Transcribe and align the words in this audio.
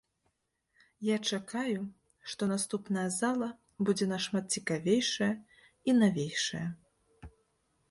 Я 1.07 1.17
чакаю, 1.35 1.81
што 2.33 2.47
наступная 2.53 3.05
зала 3.19 3.51
будзе 3.91 4.09
нашмат 4.15 4.49
цікавейшая 4.59 5.31
і 5.87 5.91
навейшая. 6.01 6.67